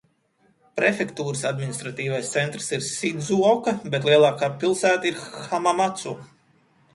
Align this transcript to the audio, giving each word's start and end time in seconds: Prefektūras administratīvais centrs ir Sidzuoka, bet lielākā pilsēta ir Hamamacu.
Prefektūras 0.77 1.43
administratīvais 1.49 2.31
centrs 2.37 2.69
ir 2.77 2.85
Sidzuoka, 2.85 3.75
bet 3.97 4.09
lielākā 4.11 4.51
pilsēta 4.65 5.11
ir 5.13 5.21
Hamamacu. 5.45 6.17